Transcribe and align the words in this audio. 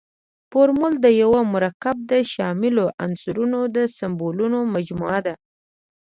فورمول 0.49 0.93
د 1.01 1.07
یوه 1.21 1.41
مرکب 1.53 1.95
د 2.11 2.13
شاملو 2.33 2.85
عنصرونو 3.03 3.59
د 3.75 3.77
سمبولونو 3.97 4.59
مجموعه 4.75 5.19
ده. 5.25 5.33